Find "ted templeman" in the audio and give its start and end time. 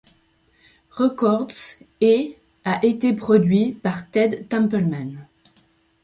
4.09-5.27